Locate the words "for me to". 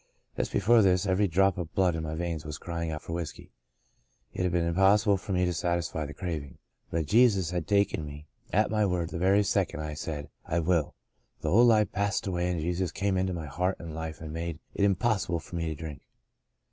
5.15-5.53, 15.39-15.75